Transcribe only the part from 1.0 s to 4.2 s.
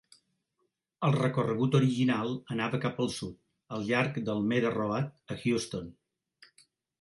El recorregut original anava cap al sud, al llarg